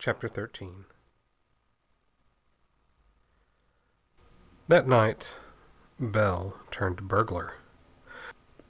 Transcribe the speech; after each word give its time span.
CHAPTER 0.00 0.26
XIII 0.26 0.82
That 4.66 4.88
night 4.88 5.36
Bell 6.00 6.58
turned 6.72 7.06
burglar. 7.06 7.52